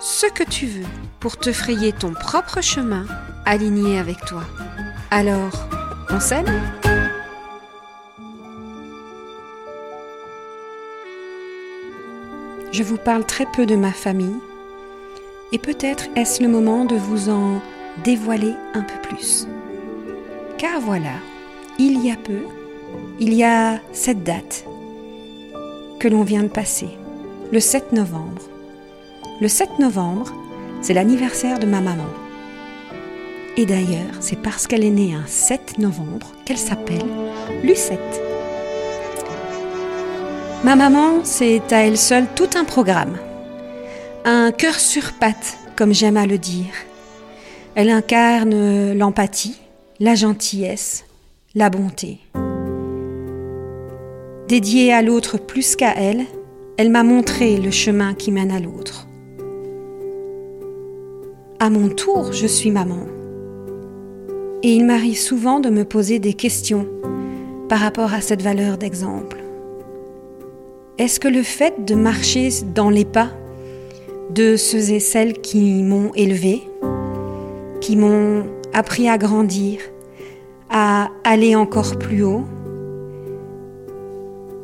ce 0.00 0.26
que 0.26 0.44
tu 0.44 0.66
veux 0.66 0.86
pour 1.20 1.38
te 1.38 1.52
frayer 1.52 1.92
ton 1.92 2.12
propre 2.12 2.60
chemin 2.60 3.06
aligné 3.44 3.98
avec 3.98 4.24
toi. 4.24 4.42
Alors, 5.10 5.68
on 6.10 6.20
s'aime 6.20 6.62
Je 12.72 12.82
vous 12.82 12.98
parle 12.98 13.24
très 13.24 13.46
peu 13.46 13.64
de 13.64 13.74
ma 13.74 13.92
famille 13.92 14.36
et 15.52 15.58
peut-être 15.58 16.04
est-ce 16.14 16.42
le 16.42 16.48
moment 16.48 16.84
de 16.84 16.96
vous 16.96 17.30
en 17.30 17.62
dévoiler 18.04 18.52
un 18.74 18.82
peu 18.82 19.08
plus. 19.08 19.48
Car 20.58 20.80
voilà, 20.80 21.14
il 21.78 22.04
y 22.04 22.10
a 22.10 22.16
peu, 22.16 22.40
il 23.18 23.32
y 23.32 23.44
a 23.44 23.80
cette 23.92 24.24
date 24.24 24.66
que 25.98 26.08
l'on 26.08 26.22
vient 26.22 26.42
de 26.42 26.48
passer, 26.48 26.90
le 27.50 27.60
7 27.60 27.92
novembre. 27.92 28.42
Le 29.38 29.48
7 29.48 29.80
novembre, 29.80 30.32
c'est 30.80 30.94
l'anniversaire 30.94 31.58
de 31.58 31.66
ma 31.66 31.82
maman. 31.82 32.06
Et 33.58 33.66
d'ailleurs, 33.66 34.14
c'est 34.20 34.40
parce 34.40 34.66
qu'elle 34.66 34.82
est 34.82 34.90
née 34.90 35.14
un 35.14 35.26
7 35.26 35.76
novembre 35.76 36.32
qu'elle 36.46 36.56
s'appelle 36.56 37.04
Lucette. 37.62 38.22
Ma 40.64 40.74
maman, 40.74 41.22
c'est 41.22 41.70
à 41.70 41.86
elle 41.86 41.98
seule 41.98 42.26
tout 42.34 42.48
un 42.54 42.64
programme. 42.64 43.18
Un 44.24 44.52
cœur 44.52 44.76
sur 44.76 45.12
pattes, 45.12 45.58
comme 45.76 45.92
j'aime 45.92 46.16
à 46.16 46.24
le 46.24 46.38
dire. 46.38 46.72
Elle 47.74 47.90
incarne 47.90 48.94
l'empathie, 48.94 49.60
la 50.00 50.14
gentillesse, 50.14 51.04
la 51.54 51.68
bonté. 51.68 52.20
Dédiée 54.48 54.94
à 54.94 55.02
l'autre 55.02 55.36
plus 55.36 55.76
qu'à 55.76 55.92
elle, 55.94 56.24
elle 56.78 56.90
m'a 56.90 57.02
montré 57.02 57.58
le 57.58 57.70
chemin 57.70 58.14
qui 58.14 58.32
mène 58.32 58.50
à 58.50 58.60
l'autre. 58.60 59.06
À 61.66 61.68
mon 61.68 61.88
tour, 61.88 62.32
je 62.32 62.46
suis 62.46 62.70
maman. 62.70 63.08
Et 64.62 64.72
il 64.72 64.86
m'arrive 64.86 65.18
souvent 65.18 65.58
de 65.58 65.68
me 65.68 65.84
poser 65.84 66.20
des 66.20 66.32
questions 66.32 66.86
par 67.68 67.80
rapport 67.80 68.14
à 68.14 68.20
cette 68.20 68.40
valeur 68.40 68.78
d'exemple. 68.78 69.42
Est-ce 70.96 71.18
que 71.18 71.26
le 71.26 71.42
fait 71.42 71.84
de 71.84 71.96
marcher 71.96 72.50
dans 72.72 72.88
les 72.88 73.04
pas 73.04 73.30
de 74.30 74.54
ceux 74.54 74.92
et 74.92 75.00
celles 75.00 75.40
qui 75.40 75.82
m'ont 75.82 76.12
élevé, 76.14 76.62
qui 77.80 77.96
m'ont 77.96 78.46
appris 78.72 79.08
à 79.08 79.18
grandir, 79.18 79.80
à 80.70 81.10
aller 81.24 81.56
encore 81.56 81.98
plus 81.98 82.22
haut, 82.22 82.44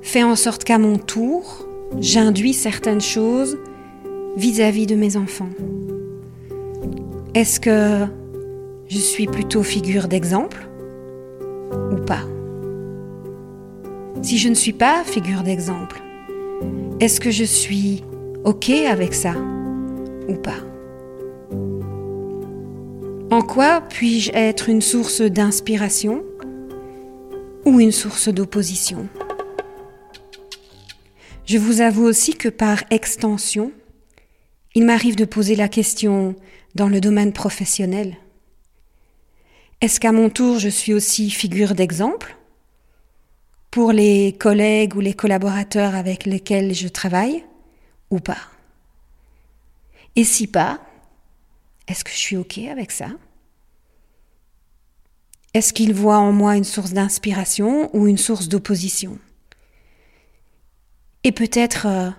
fait 0.00 0.22
en 0.22 0.36
sorte 0.36 0.62
qu'à 0.62 0.78
mon 0.78 0.98
tour, 0.98 1.66
j'induis 1.98 2.54
certaines 2.54 3.00
choses 3.00 3.58
vis-à-vis 4.36 4.84
-vis 4.84 4.90
de 4.90 4.94
mes 4.94 5.16
enfants? 5.16 5.50
Est-ce 7.34 7.58
que 7.58 8.06
je 8.88 8.98
suis 8.98 9.26
plutôt 9.26 9.62
figure 9.62 10.06
d'exemple 10.06 10.68
ou 11.90 11.96
pas? 11.96 12.22
Si 14.22 14.38
je 14.38 14.48
ne 14.48 14.54
suis 14.54 14.72
pas 14.72 15.02
figure 15.04 15.42
d'exemple, 15.42 16.00
est-ce 17.00 17.20
que 17.20 17.30
je 17.30 17.44
suis 17.44 18.04
OK 18.44 18.70
avec 18.70 19.14
ça 19.14 19.34
ou 20.28 20.34
pas? 20.34 20.60
En 23.30 23.42
quoi 23.42 23.80
puis-je 23.80 24.30
être 24.32 24.68
une 24.68 24.80
source 24.80 25.20
d'inspiration 25.20 26.22
ou 27.64 27.80
une 27.80 27.90
source 27.90 28.28
d'opposition? 28.28 29.08
Je 31.46 31.58
vous 31.58 31.80
avoue 31.80 32.04
aussi 32.04 32.34
que 32.34 32.48
par 32.48 32.84
extension, 32.90 33.72
il 34.76 34.86
m'arrive 34.86 35.16
de 35.16 35.24
poser 35.24 35.56
la 35.56 35.68
question 35.68 36.36
dans 36.74 36.88
le 36.88 37.00
domaine 37.00 37.32
professionnel. 37.32 38.16
Est-ce 39.80 40.00
qu'à 40.00 40.12
mon 40.12 40.30
tour 40.30 40.58
je 40.58 40.68
suis 40.68 40.94
aussi 40.94 41.30
figure 41.30 41.74
d'exemple 41.74 42.36
pour 43.70 43.92
les 43.92 44.36
collègues 44.38 44.94
ou 44.96 45.00
les 45.00 45.14
collaborateurs 45.14 45.94
avec 45.94 46.24
lesquels 46.24 46.74
je 46.74 46.88
travaille 46.88 47.44
ou 48.10 48.20
pas? 48.20 48.38
Et 50.16 50.24
si 50.24 50.46
pas, 50.46 50.80
est-ce 51.88 52.04
que 52.04 52.10
je 52.10 52.16
suis 52.16 52.36
OK 52.36 52.58
avec 52.58 52.92
ça? 52.92 53.08
Est-ce 55.54 55.72
qu'ils 55.72 55.94
voient 55.94 56.18
en 56.18 56.32
moi 56.32 56.56
une 56.56 56.64
source 56.64 56.92
d'inspiration 56.92 57.94
ou 57.94 58.08
une 58.08 58.18
source 58.18 58.48
d'opposition? 58.48 59.18
Et 61.22 61.32
peut-être 61.32 61.86
euh, 61.86 62.10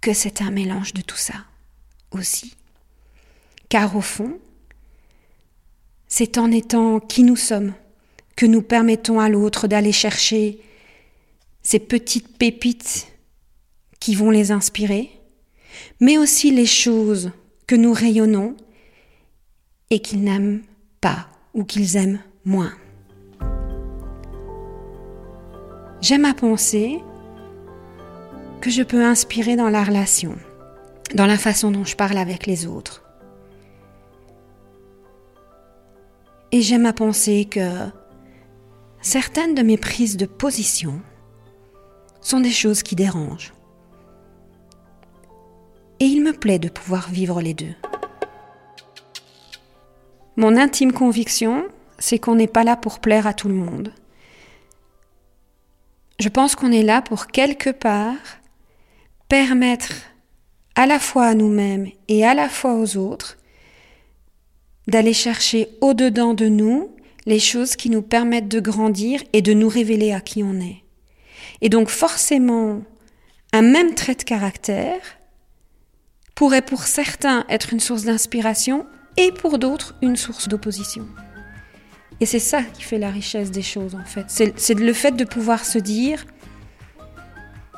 que 0.00 0.12
c'est 0.12 0.40
un 0.40 0.50
mélange 0.50 0.94
de 0.94 1.02
tout 1.02 1.16
ça 1.16 1.34
aussi. 2.12 2.56
Car 3.68 3.96
au 3.96 4.00
fond, 4.00 4.38
c'est 6.08 6.38
en 6.38 6.50
étant 6.50 7.00
qui 7.00 7.22
nous 7.22 7.36
sommes 7.36 7.74
que 8.36 8.46
nous 8.46 8.62
permettons 8.62 9.18
à 9.18 9.28
l'autre 9.28 9.66
d'aller 9.66 9.92
chercher 9.92 10.60
ces 11.62 11.78
petites 11.78 12.36
pépites 12.38 13.08
qui 13.98 14.14
vont 14.14 14.30
les 14.30 14.52
inspirer, 14.52 15.10
mais 16.00 16.18
aussi 16.18 16.50
les 16.50 16.66
choses 16.66 17.32
que 17.66 17.74
nous 17.74 17.92
rayonnons 17.92 18.56
et 19.90 20.00
qu'ils 20.00 20.22
n'aiment 20.22 20.62
pas 21.00 21.28
ou 21.54 21.64
qu'ils 21.64 21.96
aiment 21.96 22.20
moins. 22.44 22.72
J'aime 26.02 26.26
à 26.26 26.34
penser 26.34 27.00
que 28.60 28.70
je 28.70 28.82
peux 28.82 29.04
inspirer 29.04 29.56
dans 29.56 29.70
la 29.70 29.82
relation, 29.82 30.36
dans 31.14 31.26
la 31.26 31.38
façon 31.38 31.70
dont 31.70 31.84
je 31.84 31.96
parle 31.96 32.18
avec 32.18 32.46
les 32.46 32.66
autres. 32.66 33.05
Et 36.52 36.62
j'aime 36.62 36.86
à 36.86 36.92
penser 36.92 37.44
que 37.44 37.88
certaines 39.00 39.54
de 39.54 39.62
mes 39.62 39.76
prises 39.76 40.16
de 40.16 40.26
position 40.26 41.00
sont 42.20 42.40
des 42.40 42.50
choses 42.50 42.82
qui 42.82 42.96
dérangent. 42.96 43.52
Et 46.00 46.04
il 46.04 46.22
me 46.22 46.32
plaît 46.32 46.58
de 46.58 46.68
pouvoir 46.68 47.08
vivre 47.08 47.40
les 47.40 47.54
deux. 47.54 47.74
Mon 50.36 50.56
intime 50.56 50.92
conviction, 50.92 51.66
c'est 51.98 52.18
qu'on 52.18 52.34
n'est 52.34 52.46
pas 52.46 52.64
là 52.64 52.76
pour 52.76 52.98
plaire 52.98 53.26
à 53.26 53.32
tout 53.32 53.48
le 53.48 53.54
monde. 53.54 53.92
Je 56.18 56.28
pense 56.28 56.54
qu'on 56.54 56.72
est 56.72 56.82
là 56.82 57.00
pour 57.00 57.26
quelque 57.28 57.70
part 57.70 58.16
permettre 59.28 59.92
à 60.74 60.86
la 60.86 60.98
fois 60.98 61.26
à 61.26 61.34
nous-mêmes 61.34 61.88
et 62.08 62.24
à 62.24 62.34
la 62.34 62.48
fois 62.48 62.74
aux 62.74 62.96
autres 62.96 63.38
d'aller 64.86 65.12
chercher 65.12 65.68
au-dedans 65.80 66.34
de 66.34 66.48
nous 66.48 66.90
les 67.26 67.40
choses 67.40 67.76
qui 67.76 67.90
nous 67.90 68.02
permettent 68.02 68.48
de 68.48 68.60
grandir 68.60 69.22
et 69.32 69.42
de 69.42 69.52
nous 69.52 69.68
révéler 69.68 70.12
à 70.12 70.20
qui 70.20 70.42
on 70.42 70.60
est. 70.60 70.82
Et 71.60 71.68
donc 71.68 71.88
forcément, 71.88 72.82
un 73.52 73.62
même 73.62 73.94
trait 73.94 74.14
de 74.14 74.22
caractère 74.22 75.00
pourrait 76.34 76.62
pour 76.62 76.82
certains 76.82 77.44
être 77.48 77.72
une 77.72 77.80
source 77.80 78.04
d'inspiration 78.04 78.86
et 79.16 79.32
pour 79.32 79.58
d'autres 79.58 79.94
une 80.02 80.16
source 80.16 80.48
d'opposition. 80.48 81.06
Et 82.20 82.26
c'est 82.26 82.38
ça 82.38 82.62
qui 82.62 82.82
fait 82.82 82.98
la 82.98 83.10
richesse 83.10 83.50
des 83.50 83.62
choses 83.62 83.94
en 83.94 84.04
fait. 84.04 84.26
C'est 84.28 84.74
le 84.74 84.92
fait 84.92 85.16
de 85.16 85.24
pouvoir 85.24 85.64
se 85.64 85.78
dire, 85.78 86.24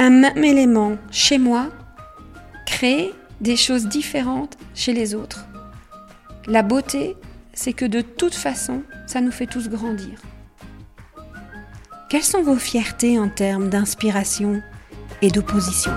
un 0.00 0.10
même 0.10 0.42
élément 0.42 0.96
chez 1.10 1.38
moi 1.38 1.68
crée 2.66 3.12
des 3.40 3.56
choses 3.56 3.86
différentes 3.86 4.56
chez 4.74 4.92
les 4.92 5.14
autres. 5.14 5.46
La 6.46 6.62
beauté, 6.62 7.16
c'est 7.54 7.72
que 7.72 7.86
de 7.86 8.02
toute 8.02 8.34
façon, 8.34 8.82
ça 9.06 9.22
nous 9.22 9.30
fait 9.30 9.46
tous 9.46 9.70
grandir. 9.70 10.20
Quelles 12.10 12.22
sont 12.22 12.42
vos 12.42 12.56
fiertés 12.56 13.18
en 13.18 13.30
termes 13.30 13.70
d'inspiration 13.70 14.60
et 15.22 15.30
d'opposition? 15.30 15.92